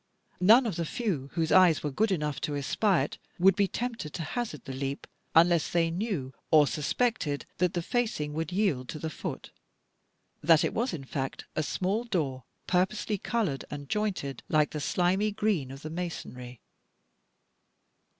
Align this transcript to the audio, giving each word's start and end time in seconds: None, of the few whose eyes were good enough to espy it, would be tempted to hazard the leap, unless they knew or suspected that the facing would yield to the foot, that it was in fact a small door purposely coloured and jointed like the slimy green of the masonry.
None, 0.39 0.65
of 0.65 0.77
the 0.77 0.85
few 0.85 1.29
whose 1.33 1.51
eyes 1.51 1.83
were 1.83 1.91
good 1.91 2.11
enough 2.11 2.41
to 2.41 2.55
espy 2.57 3.03
it, 3.03 3.19
would 3.37 3.55
be 3.55 3.67
tempted 3.67 4.15
to 4.15 4.23
hazard 4.23 4.65
the 4.65 4.73
leap, 4.73 5.05
unless 5.35 5.69
they 5.69 5.91
knew 5.91 6.33
or 6.49 6.65
suspected 6.65 7.45
that 7.59 7.75
the 7.75 7.83
facing 7.83 8.33
would 8.33 8.51
yield 8.51 8.89
to 8.89 8.97
the 8.97 9.11
foot, 9.11 9.51
that 10.41 10.63
it 10.63 10.73
was 10.73 10.91
in 10.91 11.03
fact 11.03 11.45
a 11.55 11.61
small 11.61 12.03
door 12.03 12.45
purposely 12.65 13.19
coloured 13.19 13.63
and 13.69 13.89
jointed 13.89 14.41
like 14.49 14.71
the 14.71 14.79
slimy 14.79 15.31
green 15.31 15.69
of 15.69 15.83
the 15.83 15.91
masonry. 15.91 16.61